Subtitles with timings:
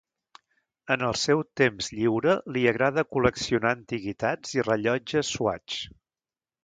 [0.93, 5.79] En el seu temps lliure, li agrada col·leccionar antiguitats i rellotges Swatch.